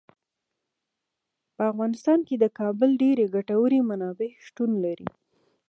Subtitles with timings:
[1.55, 5.09] په افغانستان کې د کابل ډیرې ګټورې منابع شتون لري.